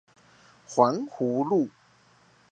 [0.67, 1.69] 環湖路